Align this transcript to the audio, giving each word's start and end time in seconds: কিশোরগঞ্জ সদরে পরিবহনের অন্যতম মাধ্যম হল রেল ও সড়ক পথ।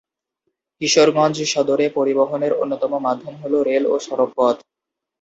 কিশোরগঞ্জ 0.81 1.37
সদরে 1.53 1.85
পরিবহনের 1.97 2.53
অন্যতম 2.53 2.91
মাধ্যম 3.05 3.33
হল 3.41 3.53
রেল 3.67 3.83
ও 3.87 3.95
সড়ক 3.99 4.29
পথ। 4.37 4.57